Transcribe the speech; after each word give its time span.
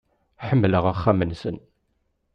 Ḥemmleɣ 0.47 0.85
axxam-nsen. 0.91 1.57